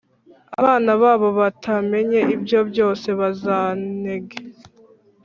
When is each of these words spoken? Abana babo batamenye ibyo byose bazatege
Abana 0.59 0.91
babo 1.01 1.27
batamenye 1.39 2.19
ibyo 2.35 2.59
byose 2.69 3.07
bazatege 3.19 4.37